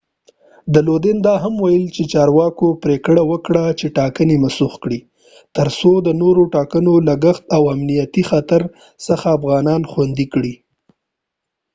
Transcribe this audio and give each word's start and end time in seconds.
لودین 0.85 1.17
دا 1.25 1.35
هم 1.43 1.53
وویل 1.59 1.85
چې 1.95 2.03
چارواکو 2.13 2.67
پریکړه 2.83 3.21
وکړه 3.31 3.63
چې 3.79 3.85
ټاکنې 3.97 4.35
منسوخ 4.43 4.73
کړي 4.83 4.99
ترڅو 5.57 5.91
د 6.07 6.09
نورو 6.21 6.43
ټاکنو 6.55 6.93
لګښت 7.07 7.43
او 7.55 7.61
د 7.65 7.69
امنیتي 7.75 8.23
خطر 8.29 8.61
څخه 9.05 9.25
افغانان 9.37 9.81
خوندي 9.91 10.25
کړي 10.33 10.53